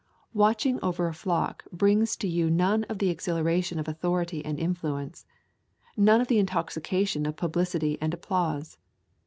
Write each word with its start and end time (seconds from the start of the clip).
Watching 0.33 0.79
over 0.81 1.05
a 1.07 1.13
flock 1.13 1.63
brings 1.71 2.15
to 2.17 2.27
you 2.27 2.49
none 2.49 2.85
of 2.85 2.97
the 2.97 3.11
exhilaration 3.11 3.77
of 3.77 3.87
authority 3.87 4.43
and 4.43 4.57
influence, 4.59 5.27
none 5.95 6.19
of 6.19 6.27
the 6.27 6.39
intoxication 6.39 7.27
of 7.27 7.35
publicity 7.35 7.99
and 8.01 8.11
applause. 8.11 8.79